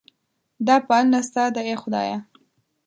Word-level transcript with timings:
دا 0.67 0.75
پالنه 0.87 1.19
ستا 1.29 1.43
ده 1.55 1.61
ای 1.67 1.75
خدایه. 1.81 2.17